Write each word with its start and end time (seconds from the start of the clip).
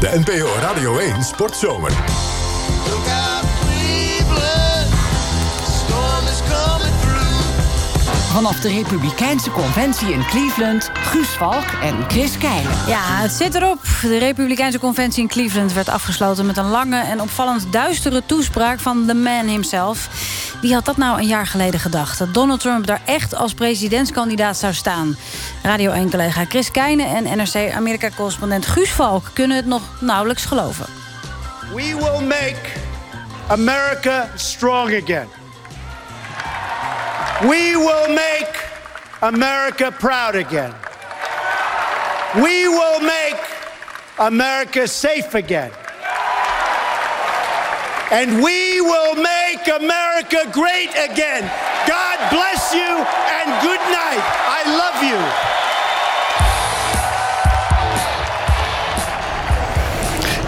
De 0.00 0.22
NPO 0.24 0.46
Radio 0.60 0.98
1 0.98 1.22
Sportzomer. 1.22 1.92
Vanaf 8.32 8.60
de 8.60 8.68
Republikeinse 8.68 9.50
Conventie 9.50 10.12
in 10.12 10.24
Cleveland, 10.24 10.90
Guus 10.94 11.28
Valk 11.28 11.64
en 11.82 12.04
Chris 12.08 12.38
Keijlen. 12.38 12.72
Ja, 12.86 13.00
het 13.02 13.32
zit 13.32 13.54
erop. 13.54 13.78
De 14.02 14.18
Republikeinse 14.18 14.78
Conventie 14.78 15.22
in 15.22 15.28
Cleveland 15.28 15.72
werd 15.72 15.88
afgesloten... 15.88 16.46
met 16.46 16.56
een 16.56 16.70
lange 16.70 17.00
en 17.00 17.20
opvallend 17.20 17.66
duistere 17.70 18.22
toespraak 18.26 18.80
van 18.80 19.06
the 19.06 19.14
man 19.14 19.46
himself. 19.46 20.08
Wie 20.60 20.74
had 20.74 20.84
dat 20.84 20.96
nou 20.96 21.18
een 21.18 21.26
jaar 21.26 21.46
geleden 21.46 21.80
gedacht? 21.80 22.18
Dat 22.18 22.34
Donald 22.34 22.60
Trump 22.60 22.86
daar 22.86 23.00
echt 23.04 23.34
als 23.34 23.54
presidentskandidaat 23.54 24.56
zou 24.56 24.74
staan. 24.74 25.16
Radio 25.62 25.92
1-collega 25.92 26.44
Chris 26.44 26.70
Keijnen 26.70 27.06
en 27.06 27.38
NRC-Amerika-correspondent 27.38 28.66
Guus 28.66 28.90
Valk... 28.90 29.30
kunnen 29.32 29.56
het 29.56 29.66
nog 29.66 29.82
nauwelijks 30.00 30.44
geloven. 30.44 30.86
We 31.74 31.94
will 31.96 32.26
make 32.26 32.56
America 33.46 34.28
strong 34.34 35.02
again. 35.02 35.28
We 37.40 37.72
will 37.76 38.14
make 38.14 38.50
America 39.18 39.90
proud 39.90 40.34
again. 40.44 40.72
We 42.34 42.66
will 42.68 43.06
make 43.06 43.38
America 44.16 44.86
safe 44.86 45.42
again. 45.44 45.77
And 48.10 48.42
we 48.42 48.80
will 48.80 49.14
make 49.16 49.68
America 49.68 50.46
great 50.50 50.90
again. 51.10 51.50
God 51.86 52.18
bless 52.30 52.72
you 52.72 53.04
and 53.38 53.60
good 53.60 53.80
night. 53.90 54.24
I 54.48 54.62
love 54.66 55.04
you. 55.04 55.18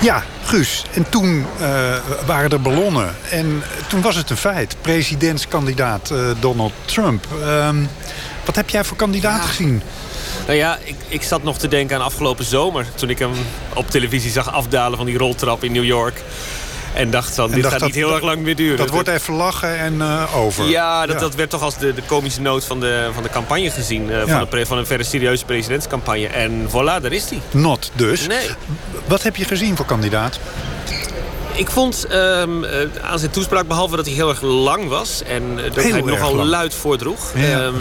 Ja, 0.00 0.22
Guus. 0.44 0.84
En 0.94 1.10
toen 1.10 1.46
uh, 1.60 1.96
waren 2.26 2.50
er 2.50 2.60
ballonnen. 2.60 3.14
En 3.30 3.62
toen 3.88 4.00
was 4.00 4.16
het 4.16 4.30
een 4.30 4.36
feit. 4.36 4.76
Presidentskandidaat 4.80 6.10
uh, 6.12 6.30
Donald 6.38 6.72
Trump. 6.84 7.26
Uh, 7.40 7.68
wat 8.44 8.56
heb 8.56 8.70
jij 8.70 8.84
voor 8.84 8.96
kandidaat 8.96 9.40
ja. 9.40 9.46
gezien? 9.46 9.82
Nou 10.46 10.58
ja, 10.58 10.78
ik, 10.84 10.96
ik 11.08 11.22
zat 11.22 11.42
nog 11.42 11.58
te 11.58 11.68
denken 11.68 11.96
aan 11.96 12.02
afgelopen 12.02 12.44
zomer. 12.44 12.86
Toen 12.94 13.10
ik 13.10 13.18
hem 13.18 13.32
op 13.74 13.90
televisie 13.90 14.30
zag 14.30 14.52
afdalen 14.52 14.96
van 14.96 15.06
die 15.06 15.18
roltrap 15.18 15.64
in 15.64 15.72
New 15.72 15.84
York. 15.84 16.22
En 16.92 17.10
dacht 17.10 17.36
dan, 17.36 17.50
dit 17.50 17.66
gaat 17.66 17.72
dat, 17.78 17.82
niet 17.82 17.94
heel 17.94 18.14
erg 18.14 18.22
lang 18.22 18.42
meer 18.42 18.56
duren. 18.56 18.76
Dat 18.76 18.90
wordt 18.90 19.08
even 19.08 19.34
lachen 19.34 19.78
en 19.78 19.94
uh, 19.94 20.36
over. 20.36 20.64
Ja, 20.64 21.06
dat, 21.06 21.14
ja. 21.14 21.20
dat 21.20 21.34
werd 21.34 21.50
toch 21.50 21.62
als 21.62 21.78
de, 21.78 21.94
de 21.94 22.02
komische 22.02 22.40
noot 22.40 22.64
van 22.64 22.80
de, 22.80 23.10
van 23.14 23.22
de 23.22 23.28
campagne 23.28 23.70
gezien. 23.70 24.08
Uh, 24.08 24.26
ja. 24.26 24.38
van, 24.38 24.46
de, 24.50 24.66
van 24.66 24.78
een 24.78 24.86
verre 24.86 25.02
serieuze 25.02 25.44
presidentscampagne. 25.44 26.26
En 26.26 26.68
voilà, 26.68 27.02
daar 27.02 27.12
is 27.12 27.30
hij. 27.30 27.40
Not 27.50 27.90
dus. 27.94 28.26
Nee. 28.26 28.48
Wat 29.06 29.22
heb 29.22 29.36
je 29.36 29.44
gezien 29.44 29.76
voor 29.76 29.86
kandidaat? 29.86 30.38
Ik 31.60 31.70
vond 31.70 32.06
um, 32.12 32.64
uh, 32.64 32.70
aan 33.02 33.18
zijn 33.18 33.30
toespraak, 33.30 33.66
behalve 33.66 33.96
dat 33.96 34.06
hij 34.06 34.14
heel 34.14 34.28
erg 34.28 34.40
lang 34.42 34.88
was... 34.88 35.22
en 35.22 35.56
dat 35.56 35.84
heel 35.84 35.92
hij 35.92 36.00
nogal 36.00 36.34
lang. 36.34 36.48
luid 36.48 36.74
voordroeg... 36.74 37.32
Ja. 37.34 37.64
Um, 37.64 37.74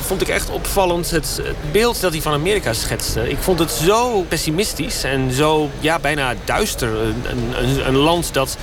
vond 0.00 0.22
ik 0.22 0.28
echt 0.28 0.50
opvallend 0.50 1.10
het, 1.10 1.40
het, 1.42 1.72
beeld 1.72 2.00
dat 2.00 2.12
hij 2.12 2.22
van 2.22 2.32
Amerika 2.32 2.72
schetste. 2.72 3.30
Ik 3.30 3.36
vond 3.40 3.58
het 3.58 3.70
zo 3.70 4.22
pessimistisch 4.22 5.04
en 5.04 5.32
zo 5.32 5.70
ja, 5.80 5.98
bijna 5.98 6.34
duister. 6.44 6.88
Een, 6.88 7.24
een, 7.62 7.86
een 7.86 7.96
land 7.96 8.34
dat 8.34 8.56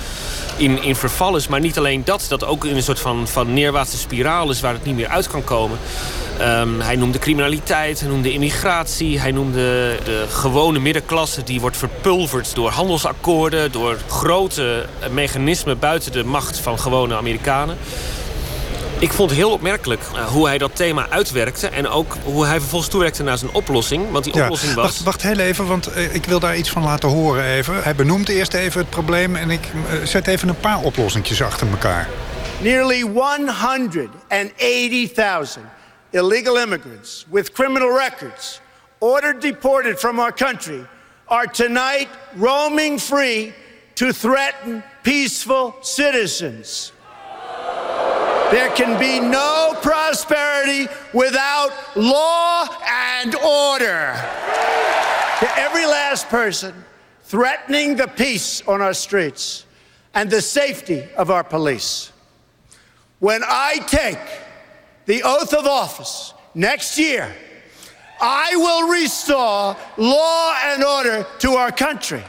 in, 0.56 0.82
in 0.82 0.96
verval 0.96 1.36
is. 1.36 1.48
Maar 1.48 1.60
niet 1.60 1.78
alleen 1.78 2.04
dat, 2.04 2.24
dat 2.28 2.44
ook 2.44 2.64
in 2.64 2.76
een 2.76 2.82
soort 2.82 3.00
van, 3.00 3.28
van 3.28 3.52
neerwaartse 3.52 3.98
spiraal 3.98 4.50
is... 4.50 4.60
waar 4.60 4.72
het 4.72 4.84
niet 4.84 4.96
meer 4.96 5.08
uit 5.08 5.28
kan 5.28 5.44
komen. 5.44 5.78
Um, 6.40 6.80
hij 6.80 6.96
noemde 6.96 7.18
criminaliteit, 7.18 8.00
hij 8.00 8.08
noemde 8.08 8.32
immigratie... 8.32 9.20
hij 9.20 9.32
noemde 9.32 9.96
de 10.04 10.26
gewone 10.28 10.78
middenklasse 10.78 11.42
die 11.42 11.60
wordt 11.60 11.76
verpulverd 11.76 12.54
door 12.54 12.70
handelsakkoorden... 12.70 13.72
door 13.72 13.98
grote 14.08 14.86
mechanismen 15.10 15.78
buiten 15.78 16.12
de 16.12 16.24
macht 16.24 16.58
van 16.58 16.78
gewone 16.78 17.14
Amerikanen. 17.14 17.76
Ik 18.98 19.12
vond 19.12 19.30
het 19.30 19.38
heel 19.38 19.50
opmerkelijk 19.50 20.00
uh, 20.14 20.24
hoe 20.24 20.46
hij 20.46 20.58
dat 20.58 20.76
thema 20.76 21.08
uitwerkte... 21.08 21.68
en 21.68 21.88
ook 21.88 22.16
hoe 22.24 22.46
hij 22.46 22.58
vervolgens 22.58 22.90
toewerkte 22.90 23.22
naar 23.22 23.38
zijn 23.38 23.52
oplossing. 23.52 24.10
Want 24.10 24.24
die 24.24 24.36
ja, 24.36 24.42
oplossing 24.42 24.74
was... 24.74 24.84
Wacht, 24.84 25.02
wacht 25.02 25.22
heel 25.22 25.38
even, 25.38 25.66
want 25.66 25.96
uh, 25.96 26.14
ik 26.14 26.24
wil 26.24 26.40
daar 26.40 26.56
iets 26.56 26.70
van 26.70 26.82
laten 26.82 27.08
horen 27.08 27.44
even. 27.44 27.82
Hij 27.82 27.94
benoemt 27.94 28.28
eerst 28.28 28.54
even 28.54 28.80
het 28.80 28.90
probleem... 28.90 29.36
en 29.36 29.50
ik 29.50 29.68
uh, 29.74 29.80
zet 30.06 30.26
even 30.26 30.48
een 30.48 30.60
paar 30.60 30.80
oplossingjes 30.80 31.42
achter 31.42 31.68
elkaar. 31.68 32.08
Nearly 32.60 33.00
180,000 33.00 35.64
illegal 36.12 36.56
immigrants 36.56 37.26
with 37.28 37.54
criminal 37.54 37.90
records... 37.90 38.60
ordered 39.00 39.40
deported 39.40 39.98
from 39.98 40.18
our 40.20 40.32
country... 40.32 40.86
are 41.28 41.46
tonight 41.46 42.08
roaming 42.36 42.98
free 42.98 43.52
to 43.94 44.12
threaten 44.12 44.82
peaceful 45.02 45.74
citizens. 45.82 46.92
There 48.50 48.70
can 48.70 49.00
be 49.00 49.18
no 49.18 49.74
prosperity 49.80 50.86
without 51.14 51.72
law 51.96 52.68
and 52.86 53.34
order. 53.34 54.12
To 55.40 55.58
every 55.58 55.86
last 55.86 56.28
person 56.28 56.74
threatening 57.22 57.96
the 57.96 58.08
peace 58.08 58.62
on 58.68 58.82
our 58.82 58.92
streets 58.92 59.64
and 60.12 60.30
the 60.30 60.42
safety 60.42 61.02
of 61.16 61.30
our 61.30 61.42
police. 61.42 62.12
When 63.20 63.42
I 63.42 63.78
take 63.86 64.18
the 65.06 65.22
oath 65.22 65.52
of 65.54 65.66
office 65.66 66.34
next 66.54 66.98
year, 66.98 67.28
I 68.20 68.56
will 68.56 68.88
restore 68.88 69.76
law 69.96 70.54
and 70.64 70.84
order 70.84 71.26
to 71.40 71.52
our 71.52 71.72
country. 71.72 72.22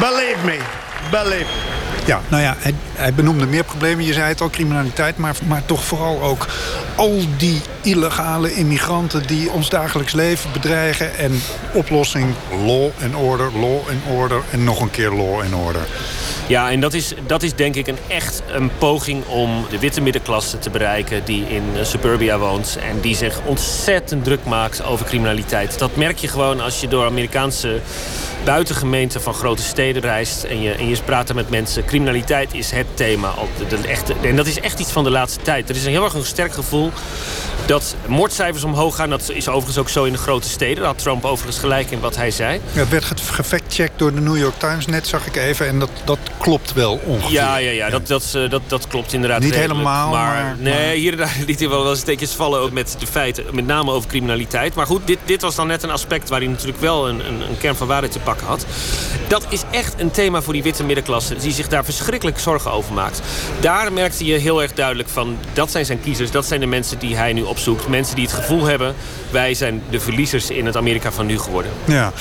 Believe 0.00 0.44
me, 0.44 0.60
believe 1.10 1.46
me. 1.46 1.72
Ja, 2.06 2.20
nou 2.28 2.42
ja, 2.42 2.56
hij, 2.96 3.14
benoemde 3.14 3.46
meer 3.46 3.64
problemen. 3.64 4.04
Je 4.04 4.12
zei 4.12 4.28
het 4.28 4.40
al, 4.40 4.50
criminaliteit, 4.50 5.16
maar, 5.16 5.36
maar 5.46 5.64
toch 5.64 5.84
vooral 5.84 6.22
ook 6.22 6.46
al 6.96 7.20
die 7.36 7.60
illegale 7.82 8.54
immigranten... 8.54 9.26
die 9.26 9.50
ons 9.50 9.68
dagelijks 9.68 10.12
leven 10.12 10.52
bedreigen. 10.52 11.16
En 11.16 11.42
oplossing 11.72 12.34
law 12.64 12.90
and 13.02 13.14
order, 13.14 13.52
law 13.52 13.88
and 13.88 14.18
order 14.18 14.42
en 14.50 14.64
nog 14.64 14.80
een 14.80 14.90
keer 14.90 15.10
law 15.10 15.40
and 15.40 15.54
order. 15.54 15.86
Ja, 16.46 16.70
en 16.70 16.80
dat 16.80 16.94
is, 16.94 17.14
dat 17.26 17.42
is 17.42 17.54
denk 17.54 17.74
ik 17.74 17.86
een 17.86 17.98
echt 18.08 18.42
een 18.52 18.70
poging 18.78 19.26
om 19.26 19.66
de 19.70 19.78
witte 19.78 20.00
middenklasse 20.00 20.58
te 20.58 20.70
bereiken... 20.70 21.24
die 21.24 21.46
in 21.48 21.62
suburbia 21.82 22.38
woont 22.38 22.78
en 22.88 23.00
die 23.00 23.16
zich 23.16 23.40
ontzettend 23.44 24.24
druk 24.24 24.44
maakt 24.44 24.84
over 24.84 25.06
criminaliteit. 25.06 25.78
Dat 25.78 25.96
merk 25.96 26.18
je 26.18 26.28
gewoon 26.28 26.60
als 26.60 26.80
je 26.80 26.88
door 26.88 27.04
Amerikaanse 27.04 27.80
buitengemeenten 28.44 29.22
van 29.22 29.34
grote 29.34 29.62
steden 29.62 30.02
reist... 30.02 30.44
en 30.44 30.60
je, 30.60 30.72
en 30.72 30.88
je 30.88 30.96
praat 31.04 31.34
met 31.34 31.50
mensen. 31.50 31.84
Criminaliteit 31.84 32.54
is 32.54 32.70
het 32.70 32.86
thema. 32.94 33.34
De, 33.68 33.76
de 33.80 33.88
echte, 33.88 34.14
en 34.22 34.36
dat 34.36 34.46
is 34.46 34.60
echt 34.60 34.78
iets 34.78 34.92
van 34.92 35.04
de 35.04 35.10
laatste 35.10 35.42
tijd. 35.42 35.68
Er 35.68 35.76
is 35.76 35.84
een 35.84 35.90
heel 35.90 36.04
erg 36.04 36.14
een 36.14 36.24
sterk 36.24 36.52
gevoel 36.52 36.90
dat 37.72 37.96
moordcijfers 38.06 38.64
omhoog 38.64 38.96
gaan. 38.96 39.10
Dat 39.10 39.30
is 39.30 39.48
overigens 39.48 39.78
ook 39.78 39.88
zo 39.88 40.04
in 40.04 40.12
de 40.12 40.18
grote 40.18 40.48
steden. 40.48 40.76
Daar 40.76 40.84
had 40.84 40.98
Trump 40.98 41.24
overigens 41.24 41.58
gelijk 41.58 41.90
in 41.90 42.00
wat 42.00 42.16
hij 42.16 42.30
zei. 42.30 42.60
Ja, 42.72 42.80
het 42.80 42.88
werd 42.88 43.20
gefactcheckt 43.20 43.98
door 43.98 44.14
de 44.14 44.20
New 44.20 44.36
York 44.36 44.58
Times 44.58 44.86
net, 44.86 45.06
zag 45.06 45.26
ik 45.26 45.36
even. 45.36 45.66
En 45.66 45.78
dat, 45.78 45.90
dat 46.04 46.18
klopt 46.38 46.72
wel 46.72 47.00
ongeveer. 47.04 47.32
Ja, 47.32 47.56
ja, 47.56 47.70
ja, 47.70 47.90
Dat, 47.90 48.06
dat, 48.06 48.38
dat, 48.50 48.62
dat 48.66 48.86
klopt 48.86 49.12
inderdaad. 49.12 49.40
Niet 49.40 49.50
redelijk. 49.50 49.78
helemaal, 49.78 50.10
maar, 50.10 50.44
maar, 50.44 50.56
Nee, 50.58 50.86
maar... 50.86 50.94
hier 50.94 51.12
en 51.12 51.18
daar 51.18 51.36
liet 51.46 51.60
hij 51.60 51.68
wel 51.68 51.84
wel 51.84 51.96
steekjes 51.96 52.30
vallen 52.32 52.60
ook 52.60 52.72
met 52.72 52.96
de 52.98 53.06
feiten. 53.06 53.44
Met 53.52 53.66
name 53.66 53.90
over 53.90 54.08
criminaliteit. 54.08 54.74
Maar 54.74 54.86
goed, 54.86 55.06
dit, 55.06 55.18
dit 55.24 55.42
was 55.42 55.54
dan 55.54 55.66
net 55.66 55.82
een 55.82 55.90
aspect 55.90 56.28
waar 56.28 56.40
hij 56.40 56.48
natuurlijk 56.48 56.80
wel 56.80 57.08
een, 57.08 57.26
een, 57.26 57.40
een 57.40 57.58
kern 57.58 57.76
van 57.76 57.86
waarheid 57.86 58.12
te 58.12 58.18
pakken 58.18 58.46
had. 58.46 58.66
Dat 59.28 59.46
is 59.48 59.62
echt 59.70 60.00
een 60.00 60.10
thema 60.10 60.42
voor 60.42 60.52
die 60.52 60.62
witte 60.62 60.84
middenklasse... 60.84 61.36
die 61.36 61.52
zich 61.52 61.68
daar 61.68 61.84
verschrikkelijk 61.84 62.38
zorgen 62.38 62.70
over 62.70 62.94
maakt. 62.94 63.20
Daar 63.60 63.92
merkte 63.92 64.24
je 64.24 64.38
heel 64.38 64.62
erg 64.62 64.72
duidelijk 64.72 65.08
van... 65.08 65.38
dat 65.52 65.70
zijn 65.70 65.84
zijn 65.84 66.00
kiezers, 66.00 66.30
dat 66.30 66.46
zijn 66.46 66.60
de 66.60 66.66
mensen 66.66 66.98
die 66.98 67.16
hij 67.16 67.32
nu 67.32 67.42
opzoekt. 67.68 67.88
Mensen 67.88 68.16
die 68.16 68.24
het 68.24 68.34
gevoel 68.34 68.64
hebben... 68.64 68.94
wij 69.30 69.54
zijn 69.54 69.82
de 69.90 70.00
verliezers 70.00 70.50
in 70.50 70.66
het 70.66 70.76
Amerika 70.76 71.12
van 71.12 71.26
nu 71.26 71.38
geworden. 71.38 71.72
Ja, 71.84 72.12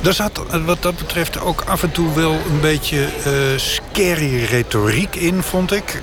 daar 0.00 0.12
zat 0.12 0.40
wat 0.64 0.82
dat 0.82 0.96
betreft 0.96 1.40
ook 1.40 1.64
af 1.66 1.82
en 1.82 1.92
toe 1.92 2.14
wel 2.14 2.32
een 2.32 2.60
beetje 2.60 2.98
uh, 2.98 3.58
scary 3.58 4.44
retoriek 4.44 5.16
in, 5.16 5.42
vond 5.42 5.72
ik. 5.72 6.02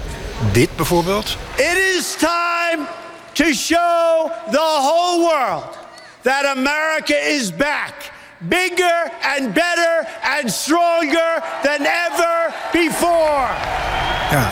Dit 0.52 0.76
bijvoorbeeld. 0.76 1.38
It 1.56 1.78
is 1.98 2.16
time 2.20 2.86
to 3.32 3.46
show 3.46 4.32
the 4.52 4.80
whole 4.82 5.20
world 5.20 5.78
that 6.22 6.46
America 6.46 7.16
is 7.16 7.56
back. 7.56 7.94
Bigger 8.38 9.12
and 9.38 9.54
better 9.54 10.08
and 10.40 10.52
stronger 10.52 11.44
than 11.64 11.86
ever 11.86 12.54
before. 12.72 14.13
Ja, 14.32 14.52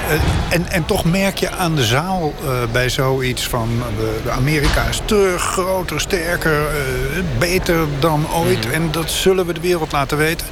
en, 0.50 0.72
en 0.72 0.86
toch 0.86 1.06
merk 1.06 1.38
je 1.38 1.50
aan 1.50 1.76
de 1.76 1.84
zaal 1.84 2.34
uh, 2.44 2.50
bij 2.72 2.90
zoiets 2.90 3.48
van... 3.48 3.84
De, 4.24 4.32
Amerika 4.32 4.84
is 4.84 5.02
terug, 5.06 5.42
groter, 5.42 6.02
sterker, 6.02 6.60
uh, 6.62 7.24
beter 7.40 7.78
dan 8.00 8.28
ooit. 8.34 8.66
Mm. 8.66 8.72
En 8.72 8.92
dat 8.92 9.12
zullen 9.12 9.46
we 9.46 9.54
de 9.54 9.60
wereld 9.60 9.92
laten 9.92 10.18
weten. 10.18 10.48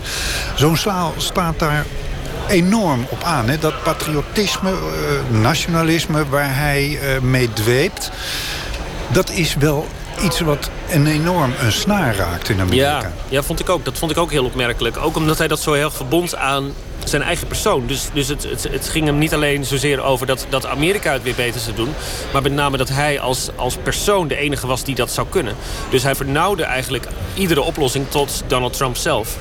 Zo'n 0.55 0.77
zaal 0.77 1.13
staat 1.17 1.59
daar 1.59 1.85
enorm 2.47 3.05
op 3.09 3.23
aan. 3.23 3.49
Hè? 3.49 3.59
Dat 3.59 3.83
patriotisme, 3.83 4.71
nationalisme 5.29 6.27
waar 6.29 6.55
hij 6.55 6.99
mee 7.21 7.53
dweept... 7.53 8.11
dat 9.07 9.29
is 9.29 9.55
wel 9.55 9.87
iets 10.23 10.39
wat 10.39 10.69
een 10.89 11.07
enorm 11.07 11.53
een 11.59 11.71
snaar 11.71 12.15
raakt 12.15 12.49
in 12.49 12.59
Amerika. 12.59 12.99
Ja, 13.01 13.11
ja, 13.29 13.43
vond 13.43 13.59
ik 13.59 13.69
ook. 13.69 13.85
Dat 13.85 13.97
vond 13.97 14.11
ik 14.11 14.17
ook 14.17 14.31
heel 14.31 14.45
opmerkelijk. 14.45 14.97
Ook 14.97 15.15
omdat 15.15 15.37
hij 15.37 15.47
dat 15.47 15.59
zo 15.59 15.73
heel 15.73 15.91
verbond 15.91 16.35
aan 16.35 16.73
zijn 17.03 17.21
eigen 17.21 17.47
persoon. 17.47 17.87
Dus, 17.87 18.09
dus 18.13 18.27
het, 18.27 18.43
het, 18.71 18.89
ging 18.89 19.05
hem 19.05 19.17
niet 19.17 19.33
alleen 19.33 19.65
zozeer 19.65 20.01
over 20.01 20.27
dat, 20.27 20.45
dat 20.49 20.65
Amerika 20.65 21.13
het 21.13 21.23
weer 21.23 21.35
beter 21.35 21.61
zou 21.61 21.75
doen... 21.75 21.93
maar 22.33 22.41
met 22.41 22.53
name 22.53 22.77
dat 22.77 22.89
hij 22.89 23.19
als, 23.19 23.49
als 23.55 23.77
persoon 23.83 24.27
de 24.27 24.35
enige 24.35 24.67
was 24.67 24.83
die 24.83 24.95
dat 24.95 25.11
zou 25.11 25.27
kunnen. 25.29 25.55
Dus 25.89 26.03
hij 26.03 26.15
vernauwde 26.15 26.63
eigenlijk 26.63 27.05
iedere 27.33 27.61
oplossing 27.61 28.09
tot 28.09 28.43
Donald 28.47 28.73
Trump 28.73 28.97
zelf. 28.97 29.37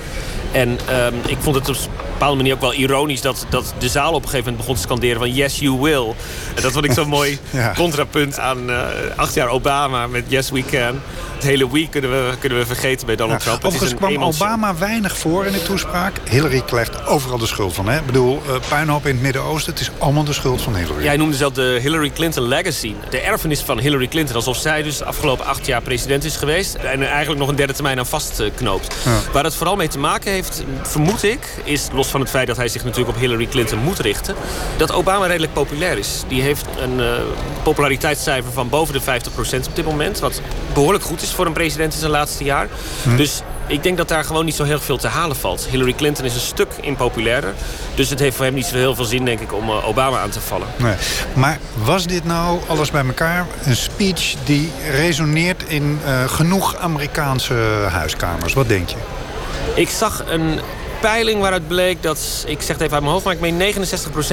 En 0.52 0.68
um, 0.68 1.14
ik 1.26 1.36
vond 1.40 1.56
het 1.56 1.68
op 1.68 1.74
een 1.74 1.90
bepaalde 2.12 2.36
manier 2.36 2.54
ook 2.54 2.60
wel 2.60 2.74
ironisch... 2.74 3.20
Dat, 3.20 3.46
dat 3.48 3.74
de 3.78 3.88
zaal 3.88 4.12
op 4.12 4.22
een 4.22 4.28
gegeven 4.28 4.38
moment 4.38 4.56
begon 4.56 4.74
te 4.74 4.80
scanderen 4.80 5.18
van... 5.18 5.32
Yes, 5.34 5.58
you 5.58 5.80
will. 5.80 6.14
En 6.54 6.62
dat 6.62 6.72
vond 6.72 6.84
ik 6.84 6.92
zo'n 6.92 7.08
mooi 7.18 7.38
ja. 7.50 7.72
contrapunt 7.74 8.38
aan 8.38 8.70
uh, 8.70 8.86
acht 9.16 9.34
jaar 9.34 9.48
Obama 9.48 10.06
met 10.06 10.24
Yes, 10.28 10.50
we 10.50 10.64
can. 10.64 11.00
Het 11.34 11.46
hele 11.46 11.70
week 11.70 11.90
kunnen 11.90 12.10
we, 12.10 12.36
kunnen 12.38 12.58
we 12.58 12.66
vergeten 12.66 13.06
bij 13.06 13.16
Donald 13.16 13.42
ja, 13.42 13.46
Trump. 13.46 13.64
Overigens 13.64 13.94
kwam 13.94 14.22
Obama 14.22 14.76
weinig 14.76 15.18
voor 15.18 15.46
in 15.46 15.52
de 15.52 15.62
toespraak. 15.62 16.16
Hillary 16.28 16.62
krijgt 16.66 17.06
overal 17.06 17.38
de 17.38 17.46
schuld 17.46 17.74
van. 17.74 17.88
Hè? 17.88 17.98
Ik 17.98 18.06
bedoel, 18.06 18.42
uh, 18.48 18.54
puinhoop 18.68 19.06
in 19.06 19.12
het 19.12 19.22
Midden-Oosten... 19.22 19.72
het 19.72 19.80
is 19.80 19.90
allemaal 19.98 20.24
de 20.24 20.32
schuld 20.32 20.62
van 20.62 20.76
Hillary. 20.76 21.02
Jij 21.02 21.16
noemde 21.16 21.36
zelf 21.36 21.52
de 21.52 21.78
Hillary 21.82 22.10
Clinton 22.10 22.42
legacy. 22.42 22.94
De 23.10 23.20
erfenis 23.20 23.60
van 23.60 23.78
Hillary 23.78 24.08
Clinton. 24.08 24.36
Alsof 24.36 24.56
zij 24.56 24.82
dus 24.82 24.98
de 24.98 25.04
afgelopen 25.04 25.46
acht 25.46 25.66
jaar 25.66 25.82
president 25.82 26.24
is 26.24 26.36
geweest... 26.36 26.74
en 26.74 27.02
eigenlijk 27.08 27.40
nog 27.40 27.48
een 27.48 27.56
derde 27.56 27.72
termijn 27.72 27.98
aan 27.98 28.06
vastknoopt. 28.06 28.96
Waar 29.32 29.44
het 29.44 29.54
vooral 29.54 29.76
mee 29.76 29.88
te 29.88 29.98
maken 29.98 30.32
heeft, 30.32 30.38
vermoed 30.82 31.23
ik... 31.23 31.49
is, 31.64 31.88
los 31.93 32.08
van 32.08 32.20
het 32.20 32.31
feit 32.31 32.46
dat 32.46 32.56
hij 32.56 32.69
zich 32.69 32.85
natuurlijk 32.85 33.17
op 33.17 33.20
Hillary 33.20 33.46
Clinton 33.46 33.79
moet 33.79 33.99
richten... 33.99 34.35
dat 34.76 34.93
Obama 34.93 35.26
redelijk 35.26 35.52
populair 35.52 35.99
is. 35.99 36.23
Die 36.29 36.43
heeft 36.43 36.67
een 36.79 36.99
uh, 36.99 37.12
populariteitscijfer 37.62 38.52
van 38.52 38.69
boven 38.69 38.94
de 38.94 39.00
50% 39.00 39.05
op 39.67 39.76
dit 39.76 39.85
moment. 39.85 40.19
Wat 40.19 40.40
behoorlijk 40.73 41.05
goed 41.05 41.23
is 41.23 41.31
voor 41.31 41.46
een 41.46 41.52
president 41.52 41.93
in 41.93 41.99
zijn 41.99 42.11
laatste 42.11 42.44
jaar. 42.44 42.69
Hm. 43.02 43.17
Dus 43.17 43.43
ik 43.67 43.82
denk 43.82 43.96
dat 43.96 44.08
daar 44.08 44.25
gewoon 44.25 44.44
niet 44.44 44.55
zo 44.55 44.64
heel 44.64 44.81
veel 44.81 44.96
te 44.96 45.08
halen 45.08 45.37
valt. 45.37 45.67
Hillary 45.70 45.93
Clinton 45.93 46.25
is 46.25 46.35
een 46.35 46.41
stuk 46.41 46.69
impopulairder. 46.81 47.55
Dus 47.94 48.11
het 48.11 48.19
heeft 48.19 48.37
voor 48.37 48.44
hem 48.44 48.55
niet 48.55 48.67
zo 48.67 48.76
heel 48.76 48.94
veel 48.94 49.05
zin, 49.05 49.25
denk 49.25 49.41
ik, 49.41 49.52
om 49.52 49.69
uh, 49.69 49.88
Obama 49.88 50.19
aan 50.19 50.31
te 50.31 50.41
vallen. 50.41 50.69
Nee. 50.76 50.94
Maar 51.32 51.58
was 51.75 52.06
dit 52.06 52.25
nou, 52.25 52.61
alles 52.67 52.91
bij 52.91 53.05
elkaar, 53.06 53.46
een 53.64 53.76
speech 53.76 54.34
die 54.44 54.73
resoneert 54.91 55.62
in 55.67 56.00
uh, 56.05 56.25
genoeg 56.29 56.76
Amerikaanse 56.76 57.55
huiskamers? 57.88 58.52
Wat 58.52 58.69
denk 58.69 58.88
je? 58.88 58.96
Ik 59.78 59.88
zag 59.88 60.25
een 60.28 60.60
peiling 61.00 61.40
waaruit 61.40 61.69
bleek 61.69 62.02
dat, 62.02 62.44
ik 62.46 62.60
zeg 62.60 62.69
het 62.69 62.80
even 62.80 62.92
uit 62.92 63.02
mijn 63.02 63.12
hoofd... 63.12 63.25
maar 63.25 63.34
ik 63.34 63.40
meen 63.40 63.75
69% 63.75 63.78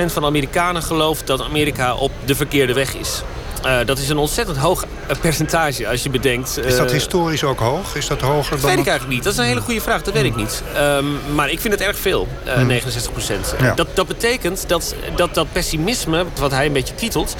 van 0.05 0.21
de 0.21 0.27
Amerikanen 0.27 0.83
gelooft 0.83 1.27
dat 1.27 1.41
Amerika 1.41 1.95
op 1.95 2.11
de 2.25 2.35
verkeerde 2.35 2.73
weg 2.73 2.95
is. 2.95 3.21
Uh, 3.65 3.77
dat 3.85 3.97
is 3.97 4.09
een 4.09 4.17
ontzettend 4.17 4.57
hoog 4.57 4.85
eh, 5.07 5.15
percentage 5.21 5.87
als 5.87 6.03
je 6.03 6.09
bedenkt... 6.09 6.57
Uh, 6.59 6.65
is 6.65 6.77
dat 6.77 6.91
historisch 6.91 7.43
ook 7.43 7.59
hoog? 7.59 7.95
Is 7.95 8.07
dat 8.07 8.21
hoger 8.21 8.51
dat 8.51 8.61
dan... 8.61 8.69
weet 8.69 8.79
ik 8.79 8.87
eigenlijk 8.87 9.15
niet. 9.15 9.23
Dat 9.23 9.33
is 9.33 9.39
een 9.39 9.45
hele 9.45 9.61
goede 9.61 9.81
vraag. 9.81 10.01
Dat 10.01 10.13
weet 10.13 10.23
ik 10.23 10.35
niet. 10.35 10.63
Um, 10.77 11.19
maar 11.35 11.49
ik 11.49 11.59
vind 11.59 11.73
het 11.73 11.83
erg 11.83 11.97
veel, 11.97 12.27
uh, 12.45 12.53
hmm. 12.53 12.67
69 12.67 13.11
procent. 13.11 13.55
Ja. 13.59 13.73
Dat, 13.73 13.87
dat 13.93 14.07
betekent 14.07 14.69
dat, 14.69 14.95
dat 15.15 15.33
dat 15.33 15.47
pessimisme, 15.51 16.25
wat 16.39 16.51
hij 16.51 16.65
een 16.65 16.73
beetje 16.73 16.95
titelt... 16.95 17.35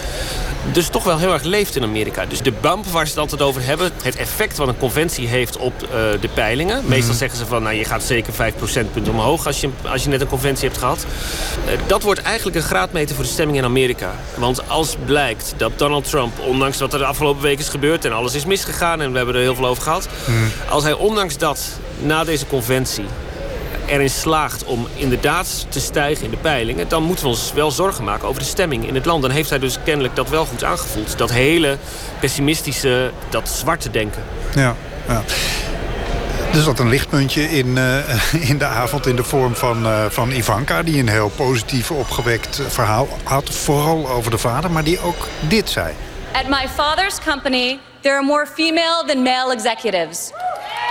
dus 0.72 0.88
toch 0.88 1.04
wel 1.04 1.18
heel 1.18 1.34
erg 1.34 1.44
leeft 1.44 1.76
in 1.76 1.84
Amerika. 1.84 2.26
Dus 2.26 2.42
de 2.42 2.54
bump 2.62 2.86
waar 2.86 3.06
ze 3.06 3.12
het 3.12 3.20
altijd 3.20 3.42
over 3.42 3.66
hebben... 3.66 3.92
het 4.04 4.16
effect 4.16 4.58
wat 4.58 4.68
een 4.68 4.78
conventie 4.78 5.28
heeft 5.28 5.58
op 5.58 5.80
de 6.22 6.30
peilingen. 6.34 6.80
Hmm. 6.80 6.90
Meestal 6.90 7.14
zeggen 7.14 7.38
ze 7.38 7.46
van, 7.46 7.64
nou, 7.64 7.76
je 7.76 7.86
gaat 7.86 8.04
zeker 8.04 8.34
5 8.34 8.56
procentpunten 8.56 9.14
omhoog... 9.14 9.46
Als 9.46 9.62
je, 9.62 9.70
als 9.86 10.04
je 10.04 10.10
net 10.10 10.22
een 10.22 10.28
conventie 10.28 10.68
hebt 10.68 10.80
gehad. 10.80 11.06
dat 11.88 12.04
wordt 12.04 12.22
eigenlijk 12.22 12.58
een 12.58 12.64
graadmeter 12.64 13.16
voor 13.16 13.24
de 13.24 13.30
stemming 13.30 13.58
in 13.58 13.64
Amerika. 13.64 14.16
Want 14.36 14.70
als 14.70 14.96
blijkt 15.06 15.54
dat 15.58 15.72
Donald 15.76 16.05
Trump 16.10 16.36
Trump, 16.36 16.48
ondanks 16.48 16.80
wat 16.80 16.94
er 16.94 17.00
de 17.00 17.06
afgelopen 17.06 17.42
week 17.42 17.60
is 17.60 17.69
gebeurd... 17.69 18.06
en 18.06 18.12
alles 18.12 18.34
is 18.34 18.46
misgegaan 18.46 19.02
en 19.02 19.12
we 19.12 19.18
hebben 19.18 19.36
er 19.36 19.42
heel 19.42 19.56
veel 19.56 19.66
over 19.66 19.84
gehad... 19.84 20.07
Hmm. 20.25 20.52
als 20.69 20.84
hij 20.84 20.94
ondanks 20.94 21.38
dat 21.38 21.80
na 22.00 22.24
deze 22.24 22.48
conventie 22.48 23.06
erin 23.86 24.10
slaagt 24.10 24.63
om 24.63 24.88
inderdaad 24.96 25.66
te 25.69 25.80
stijgen 25.80 26.25
in 26.25 26.31
de 26.31 26.38
peilingen... 26.38 26.88
dan 26.88 27.04
moeten 27.04 27.25
we 27.25 27.31
ons 27.31 27.54
wel 27.54 27.72
zorgen 27.72 28.04
maken 28.04 28.28
over 28.28 28.42
de 28.42 28.48
stemming 28.48 28.88
in 28.88 28.96
het 28.96 29.06
land. 29.06 29.22
Dan 29.22 29.31
heeft 29.31 29.50
hij 29.50 29.60
dus 29.60 29.78
kennelijk 29.84 30.16
dat 30.16 30.30
wel 30.30 30.46
goed 30.46 30.63
aangevoeld. 30.63 31.18
Dat 31.18 31.31
hele 31.31 31.78
pessimistische, 32.19 33.12
dat 33.30 33.50
zwarte 33.50 33.92
denken. 33.92 34.24
Ja, 34.56 34.75
ja. 35.08 35.24
Er 36.56 36.62
zat 36.62 36.80
een 36.80 36.90
lichtpuntje 36.90 37.42
in, 37.42 37.68
uh, 37.68 38.24
in 38.50 38.57
de 38.57 38.66
avond 38.66 39.07
in 39.07 39.16
de 39.16 39.24
vorm 39.24 39.56
van, 39.56 39.86
uh, 39.86 40.06
van 40.10 40.31
Ivanka... 40.31 40.84
die 40.84 41.00
een 41.00 41.10
heel 41.10 41.30
positief 41.30 41.92
opgewekt 41.92 42.62
verhaal 42.68 43.07
had, 43.24 43.50
vooral 43.50 44.10
over 44.10 44.31
de 44.31 44.38
vader... 44.38 44.72
maar 44.72 44.84
die 44.84 45.00
ook 45.02 45.28
dit 45.40 45.69
zei. 45.69 45.94
At 46.31 46.48
my 46.48 46.68
father's 46.68 47.19
company, 47.19 47.80
there 48.02 48.16
are 48.16 48.25
more 48.25 48.46
female 48.46 49.04
than 49.07 49.24
male 49.24 49.54
executives. 49.54 50.31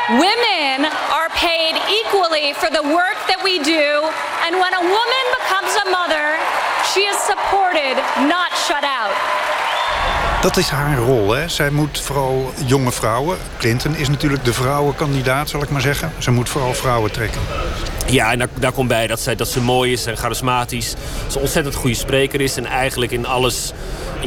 Women 0.08 0.90
are 1.10 1.30
paid 1.40 1.74
equally 2.00 2.52
for 2.54 2.70
the 2.70 2.82
work 2.82 3.18
that 3.26 3.40
we 3.42 3.54
do, 3.62 3.86
and 4.44 4.52
when 4.62 4.72
a 4.74 4.84
woman 4.96 5.24
becomes 5.38 5.72
a 5.84 5.90
mother, 5.90 6.26
she 6.92 7.00
is 7.00 7.16
supported, 7.32 7.96
not 8.28 8.50
shut 8.66 8.84
out. 8.84 9.16
Dat 10.44 10.56
is 10.56 10.68
haar 10.68 10.98
rol. 10.98 11.34
Hè? 11.34 11.48
Zij 11.48 11.70
moet 11.70 12.00
vooral 12.00 12.52
jonge 12.66 12.92
vrouwen... 12.92 13.36
Clinton 13.56 13.96
is 13.96 14.08
natuurlijk 14.08 14.44
de 14.44 14.52
vrouwenkandidaat, 14.52 15.48
zal 15.48 15.62
ik 15.62 15.70
maar 15.70 15.80
zeggen. 15.80 16.12
Ze 16.18 16.30
moet 16.30 16.48
vooral 16.48 16.74
vrouwen 16.74 17.12
trekken. 17.12 17.40
Ja, 18.06 18.32
en 18.32 18.48
daar, 18.58 18.72
komt 18.72 18.88
bij 18.88 19.06
dat, 19.06 19.20
zij, 19.20 19.36
dat 19.36 19.48
ze 19.48 19.60
mooi 19.60 19.92
is 19.92 20.06
en 20.06 20.16
charismatisch. 20.16 20.94
Ze 21.30 21.38
ontzettend 21.38 21.74
goede 21.74 21.96
spreker 21.96 22.40
is. 22.40 22.56
En 22.56 22.66
eigenlijk 22.66 23.12
in 23.12 23.26
alles, 23.26 23.72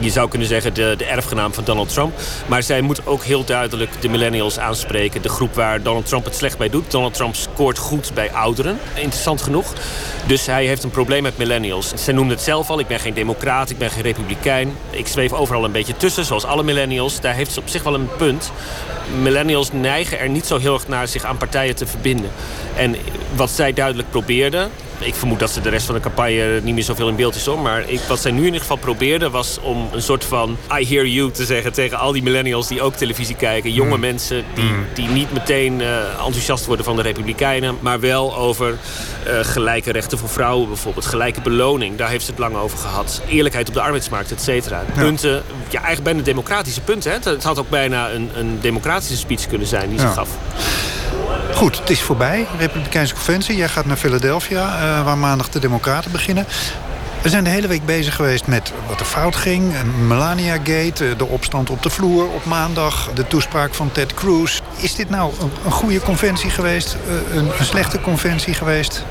je 0.02 0.10
zou 0.10 0.30
kunnen 0.30 0.48
zeggen, 0.48 0.74
de, 0.74 0.96
de 0.98 1.06
erfgenaam 1.06 1.54
van 1.54 1.64
Donald 1.64 1.94
Trump. 1.94 2.20
Maar 2.48 2.64
zij 2.64 2.82
moet 2.82 3.08
ook 3.08 3.24
heel 3.24 3.44
duidelijk 3.44 4.02
de 4.02 4.10
millennials 4.10 4.60
aanspreken. 4.60 5.22
De 5.22 5.30
groep 5.30 5.54
waar 5.56 5.82
Donald 5.82 6.06
Trump 6.06 6.26
het 6.26 6.36
slecht 6.36 6.58
bij 6.58 6.70
doet. 6.70 6.92
Donald 6.92 7.14
Trump 7.14 7.36
scoort 7.36 7.78
goed 7.78 8.12
bij 8.14 8.32
ouderen, 8.32 8.80
interessant 8.94 9.42
genoeg. 9.42 9.74
Dus 10.26 10.46
hij 10.46 10.66
heeft 10.66 10.84
een 10.84 10.90
probleem 10.90 11.24
met 11.24 11.38
millennials. 11.38 11.92
Zij 11.96 12.14
noemde 12.14 12.34
het 12.34 12.44
zelf 12.44 12.70
al, 12.70 12.80
ik 12.80 12.88
ben 12.88 13.00
geen 13.00 13.14
democraat, 13.14 13.70
ik 13.70 13.78
ben 13.78 13.90
geen 13.90 14.04
republikein. 14.04 14.78
Ik 14.90 15.08
zweef 15.08 15.34
overal 15.34 15.64
een 15.64 15.72
beetje 15.72 15.98
tussen, 15.98 16.26
zoals 16.26 16.46
alle 16.46 16.64
millennials. 16.64 17.22
Daar 17.22 17.34
heeft 17.34 17.52
ze 17.52 17.60
op 17.60 17.68
zich 17.70 17.84
wel 17.84 17.94
een 17.94 18.10
punt 18.18 18.52
millennials 19.22 19.72
neigen 19.72 20.20
er 20.20 20.30
niet 20.30 20.46
zo 20.46 20.58
heel 20.58 20.74
erg 20.74 20.88
naar 20.88 21.08
zich 21.08 21.24
aan 21.24 21.38
partijen 21.38 21.76
te 21.76 21.88
verbinden. 21.88 22.30
En 22.76 22.96
wat 23.36 23.50
zij 23.50 23.74
duidelijk 23.74 24.10
probeerden 24.10 24.72
ik 25.00 25.16
vermoed 25.16 25.40
dat 25.40 25.52
ze 25.52 25.62
de 25.62 25.70
rest 25.70 25.86
van 25.86 25.96
de 25.96 26.02
campagne 26.02 26.60
niet 26.64 26.74
meer 26.74 26.84
zoveel 26.84 27.08
in 27.08 27.16
beeld 27.16 27.36
is. 27.36 27.46
Hoor. 27.46 27.60
Maar 27.60 27.90
ik, 27.90 28.00
wat 28.08 28.22
zij 28.22 28.32
nu 28.32 28.40
in 28.40 28.46
ieder 28.46 28.62
geval 28.62 28.78
probeerde 28.78 29.30
was 29.30 29.60
om 29.62 29.90
een 29.92 30.02
soort 30.02 30.26
van 30.26 30.58
I 30.80 30.88
hear 30.88 31.06
you 31.06 31.32
te 31.32 31.46
zeggen 31.46 31.74
tegen 31.74 31.98
al 31.98 32.12
die 32.12 32.24
millennials 32.24 32.68
die 32.68 32.82
ook 32.82 32.96
televisie 32.96 33.36
kijken. 33.36 33.74
Jonge 33.74 33.96
mm. 33.96 34.00
mensen 34.00 34.46
die, 34.54 34.64
mm. 34.64 34.86
die 34.94 35.08
niet 35.08 35.34
meteen 35.34 35.80
uh, 35.80 35.98
enthousiast 36.26 36.66
worden 36.66 36.86
van 36.86 36.96
de 36.96 37.02
Republikeinen. 37.02 37.78
Maar 37.80 38.00
wel 38.00 38.38
over 38.38 38.78
uh, 39.28 39.40
gelijke 39.42 39.92
rechten 39.92 40.18
voor 40.18 40.30
vrouwen 40.30 40.68
bijvoorbeeld. 40.68 41.06
Gelijke 41.06 41.42
beloning, 41.42 41.98
daar 41.98 42.10
heeft 42.10 42.26
ze 42.26 42.32
het 42.32 42.40
lang 42.40 42.56
over 42.56 42.78
gehad. 42.78 43.22
Eerlijkheid 43.30 43.68
op 43.68 43.74
de 43.74 43.82
arbeidsmarkt, 43.82 44.32
et 44.32 44.42
cetera. 44.42 44.84
Ja. 44.96 45.02
Punten, 45.02 45.44
ja 45.70 45.78
eigenlijk 45.78 46.04
bijna 46.04 46.22
democratische 46.22 46.82
punten. 46.82 47.12
Hè. 47.12 47.32
Het 47.32 47.44
had 47.44 47.60
ook 47.60 47.70
bijna 47.70 48.12
een, 48.12 48.30
een 48.36 48.60
democratische 48.62 48.97
speech 49.04 49.48
kunnen 49.48 49.68
zijn 49.68 49.90
die 49.90 50.00
ze 50.00 50.08
gaf. 50.08 50.30
Goed, 51.54 51.80
het 51.80 51.90
is 51.90 52.02
voorbij. 52.02 52.48
Republikeinse 52.60 53.14
conventie. 53.14 53.56
Jij 53.56 53.68
gaat 53.68 53.86
naar 53.86 53.98
Philadelphia, 53.98 54.66
uh, 54.66 55.06
waar 55.06 55.18
maandag 55.18 55.50
de 55.50 55.60
Democraten 55.60 56.12
beginnen. 56.12 56.46
We 57.22 57.30
zijn 57.30 57.44
de 57.44 57.50
hele 57.50 57.68
week 57.68 57.86
bezig 57.86 58.16
geweest 58.16 58.48
met 58.48 58.74
wat 58.88 59.00
er 59.00 59.06
fout 59.06 59.36
ging. 59.36 59.74
Melania 60.08 60.54
Gate, 60.54 61.16
de 61.18 61.26
opstand 61.26 61.70
op 61.70 61.84
de 61.84 61.90
vloer 61.90 62.28
op 62.28 62.46
maandag. 62.46 63.10
De 63.14 63.28
toespraak 63.28 63.74
van 63.74 63.92
Ted 63.92 64.14
Cruz. 64.14 64.62
Is 64.76 64.96
dit 64.96 65.10
nou 65.10 65.34
een 65.66 65.72
goede 65.72 66.00
conventie 66.00 66.50
geweest? 66.50 66.98
Eh, 67.08 67.36
een, 67.36 67.50
een 67.60 67.66
slechte 67.66 68.02
conventie 68.02 68.54
geweest? 68.54 69.06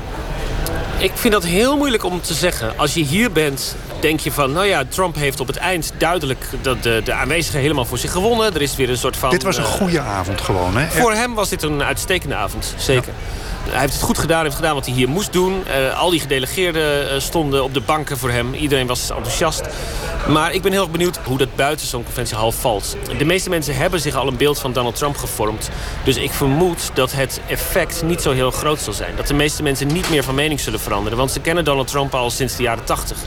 Ik 0.99 1.11
vind 1.15 1.33
dat 1.33 1.43
heel 1.43 1.77
moeilijk 1.77 2.03
om 2.03 2.21
te 2.21 2.33
zeggen. 2.33 2.77
Als 2.77 2.93
je 2.93 3.03
hier 3.03 3.31
bent, 3.31 3.75
denk 3.99 4.19
je 4.19 4.31
van... 4.31 4.51
nou 4.51 4.65
ja, 4.65 4.83
Trump 4.89 5.15
heeft 5.15 5.39
op 5.39 5.47
het 5.47 5.55
eind 5.55 5.91
duidelijk 5.97 6.45
de, 6.61 6.79
de, 6.79 7.01
de 7.03 7.13
aanwezigen 7.13 7.59
helemaal 7.59 7.85
voor 7.85 7.97
zich 7.97 8.11
gewonnen. 8.11 8.53
Er 8.53 8.61
is 8.61 8.75
weer 8.75 8.89
een 8.89 8.97
soort 8.97 9.17
van... 9.17 9.29
Dit 9.29 9.43
was 9.43 9.57
een 9.57 9.63
uh, 9.63 9.69
goede 9.69 9.99
avond 9.99 10.41
gewoon, 10.41 10.77
hè? 10.77 10.87
Voor 10.87 11.13
hem 11.13 11.33
was 11.33 11.49
dit 11.49 11.63
een 11.63 11.83
uitstekende 11.83 12.35
avond, 12.35 12.73
zeker. 12.77 13.07
Ja. 13.07 13.56
Hij 13.69 13.79
heeft 13.79 13.93
het 13.93 14.01
goed 14.01 14.17
gedaan, 14.17 14.43
heeft 14.43 14.55
gedaan 14.55 14.73
wat 14.73 14.85
hij 14.85 14.95
hier 14.95 15.09
moest 15.09 15.33
doen. 15.33 15.63
Uh, 15.67 15.99
al 15.99 16.09
die 16.09 16.19
gedelegeerden 16.19 17.13
uh, 17.13 17.19
stonden 17.19 17.63
op 17.63 17.73
de 17.73 17.81
banken 17.81 18.17
voor 18.17 18.29
hem. 18.29 18.53
Iedereen 18.53 18.87
was 18.87 19.09
enthousiast. 19.09 19.61
Maar 20.27 20.53
ik 20.53 20.61
ben 20.61 20.71
heel 20.71 20.81
erg 20.81 20.91
benieuwd 20.91 21.19
hoe 21.23 21.37
dat 21.37 21.55
buiten 21.55 21.87
zo'n 21.87 22.03
conventiehal 22.03 22.51
valt. 22.51 22.97
De 23.17 23.25
meeste 23.25 23.49
mensen 23.49 23.75
hebben 23.75 23.99
zich 23.99 24.15
al 24.15 24.27
een 24.27 24.37
beeld 24.37 24.59
van 24.59 24.73
Donald 24.73 24.95
Trump 24.95 25.17
gevormd. 25.17 25.69
Dus 26.03 26.17
ik 26.17 26.31
vermoed 26.31 26.89
dat 26.93 27.11
het 27.11 27.41
effect 27.47 28.03
niet 28.03 28.21
zo 28.21 28.31
heel 28.31 28.51
groot 28.51 28.79
zal 28.79 28.93
zijn. 28.93 29.15
Dat 29.15 29.27
de 29.27 29.33
meeste 29.33 29.63
mensen 29.63 29.87
niet 29.87 30.09
meer 30.09 30.23
van 30.23 30.35
mening 30.35 30.59
zullen 30.59 30.79
veranderen. 30.79 31.17
Want 31.17 31.31
ze 31.31 31.39
kennen 31.39 31.65
Donald 31.65 31.87
Trump 31.87 32.15
al 32.15 32.29
sinds 32.29 32.55
de 32.55 32.63
jaren 32.63 32.83
80. 32.83 33.17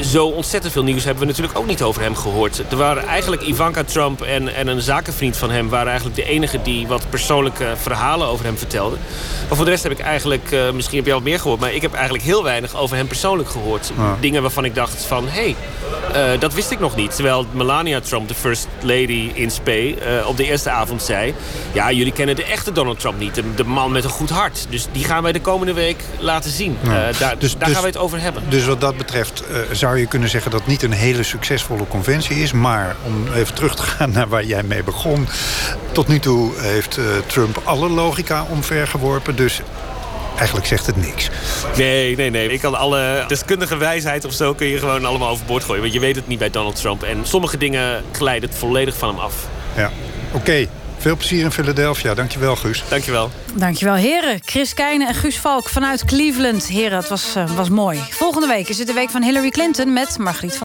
Zo 0.00 0.26
ontzettend 0.26 0.72
veel 0.72 0.82
nieuws 0.82 1.04
hebben 1.04 1.22
we 1.22 1.28
natuurlijk 1.28 1.58
ook 1.58 1.66
niet 1.66 1.82
over 1.82 2.02
hem 2.02 2.16
gehoord. 2.16 2.62
Er 2.70 2.76
waren 2.76 3.06
eigenlijk 3.06 3.42
Ivanka 3.42 3.84
Trump 3.84 4.22
en, 4.22 4.54
en 4.54 4.66
een 4.66 4.80
zakenvriend 4.80 5.36
van 5.36 5.50
hem... 5.50 5.68
waren 5.68 5.88
eigenlijk 5.88 6.16
de 6.16 6.24
enigen 6.24 6.62
die 6.62 6.86
wat 6.86 7.10
persoonlijke 7.10 7.74
verhalen 7.76 8.26
over 8.26 8.44
hem 8.44 8.58
vertelden. 8.58 8.98
Voor 9.62 9.70
de 9.70 9.76
rest 9.76 9.88
heb 9.88 9.98
ik 9.98 10.06
eigenlijk, 10.06 10.50
uh, 10.50 10.70
misschien 10.70 10.96
heb 10.96 11.06
je 11.06 11.12
al 11.12 11.20
meer 11.20 11.40
gehoord... 11.40 11.60
maar 11.60 11.72
ik 11.72 11.82
heb 11.82 11.92
eigenlijk 11.92 12.24
heel 12.24 12.42
weinig 12.42 12.76
over 12.76 12.96
hem 12.96 13.06
persoonlijk 13.06 13.48
gehoord. 13.48 13.92
Dingen 14.20 14.42
waarvan 14.42 14.64
ik 14.64 14.74
dacht 14.74 15.04
van, 15.04 15.28
hé, 15.28 15.54
hey, 16.12 16.34
uh, 16.34 16.40
dat 16.40 16.54
wist 16.54 16.70
ik 16.70 16.80
nog 16.80 16.96
niet. 16.96 17.14
Terwijl 17.14 17.46
Melania 17.52 18.00
Trump, 18.00 18.28
de 18.28 18.34
first 18.34 18.68
lady 18.80 19.30
in 19.34 19.50
Spe, 19.50 19.94
uh, 19.94 20.28
op 20.28 20.36
de 20.36 20.44
eerste 20.44 20.70
avond 20.70 21.02
zei... 21.02 21.34
ja, 21.72 21.92
jullie 21.92 22.12
kennen 22.12 22.36
de 22.36 22.44
echte 22.44 22.72
Donald 22.72 23.00
Trump 23.00 23.18
niet. 23.18 23.34
De, 23.34 23.54
de, 23.54 23.64
man 23.64 23.92
met 23.92 24.04
een 24.04 24.10
goed 24.10 24.30
hart. 24.30 24.66
Dus 24.68 24.86
die 24.92 25.04
gaan 25.04 25.22
wij 25.22 25.32
de 25.32 25.40
komende 25.40 25.72
week 25.72 26.04
laten 26.18 26.50
zien. 26.50 26.76
Ja. 26.82 26.90
Daar, 26.90 27.12
dus, 27.12 27.18
daar 27.18 27.38
dus, 27.38 27.74
gaan 27.74 27.82
we 27.82 27.88
het 27.88 27.96
over 27.96 28.20
hebben. 28.20 28.42
Dus 28.48 28.64
wat 28.64 28.80
dat 28.80 28.96
betreft 28.96 29.44
zou 29.72 29.98
je 29.98 30.06
kunnen 30.06 30.28
zeggen... 30.28 30.50
dat 30.50 30.60
het 30.60 30.68
niet 30.68 30.82
een 30.82 30.92
hele 30.92 31.22
succesvolle 31.22 31.86
conventie 31.88 32.36
is. 32.36 32.52
Maar 32.52 32.96
om 33.06 33.32
even 33.34 33.54
terug 33.54 33.74
te 33.74 33.82
gaan 33.82 34.10
naar 34.10 34.28
waar 34.28 34.44
jij 34.44 34.62
mee 34.62 34.82
begon... 34.82 35.28
tot 35.92 36.08
nu 36.08 36.18
toe 36.18 36.52
heeft 36.56 36.98
Trump 37.26 37.60
alle 37.64 37.88
logica 37.88 38.46
omvergeworpen. 38.50 39.36
Dus 39.36 39.51
eigenlijk 40.36 40.66
zegt 40.66 40.86
het 40.86 40.96
niks. 40.96 41.30
Nee, 41.76 42.16
nee, 42.16 42.30
nee. 42.30 42.48
Ik 42.48 42.60
kan 42.60 42.74
alle 42.74 43.24
deskundige 43.28 43.76
wijsheid 43.76 44.24
of 44.24 44.32
zo 44.32 44.54
kun 44.54 44.66
je 44.66 44.78
gewoon 44.78 45.04
allemaal 45.04 45.28
overboord 45.28 45.64
gooien. 45.64 45.80
Want 45.80 45.92
je 45.92 46.00
weet 46.00 46.16
het 46.16 46.26
niet 46.26 46.38
bij 46.38 46.50
Donald 46.50 46.76
Trump. 46.76 47.02
En 47.02 47.18
sommige 47.22 47.56
dingen 47.56 48.04
glijden 48.12 48.48
het 48.48 48.58
volledig 48.58 48.96
van 48.96 49.08
hem 49.08 49.18
af. 49.18 49.34
Ja, 49.76 49.90
oké. 50.32 50.36
Okay. 50.36 50.68
Veel 51.02 51.16
plezier 51.16 51.44
in 51.44 51.50
Philadelphia. 51.50 52.14
Dankjewel, 52.14 52.56
Guus. 52.56 52.84
Dankjewel. 52.88 53.30
Dankjewel, 53.54 53.94
heren. 53.94 54.40
Chris 54.44 54.74
Keijnen 54.74 55.08
en 55.08 55.14
Guus 55.14 55.38
Valk 55.38 55.68
vanuit 55.68 56.04
Cleveland. 56.04 56.66
Heren, 56.66 56.98
het 56.98 57.08
was, 57.08 57.36
uh, 57.36 57.56
was 57.56 57.68
mooi. 57.68 58.00
Volgende 58.10 58.46
week 58.46 58.68
is 58.68 58.78
het 58.78 58.86
de 58.86 58.92
week 58.92 59.10
van 59.10 59.22
Hillary 59.22 59.48
Clinton 59.48 59.92
met 59.92 60.18
Margriet 60.18 60.52
van 60.52 60.60